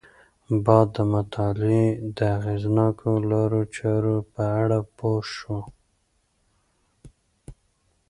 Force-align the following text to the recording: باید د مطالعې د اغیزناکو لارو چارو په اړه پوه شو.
باید 0.65 0.89
د 0.97 0.97
مطالعې 1.15 1.85
د 2.17 2.17
اغیزناکو 2.37 3.09
لارو 3.31 3.61
چارو 3.75 4.17
په 4.33 4.41
اړه 4.61 4.79
پوه 4.97 5.21
شو. 5.33 5.59